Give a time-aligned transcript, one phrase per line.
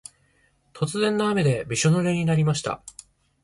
[0.73, 2.81] 突然の雨でびしょぬれになりました。